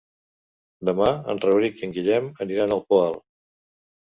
[0.89, 3.17] Demà en Rauric i en Guillem aniran al Poal.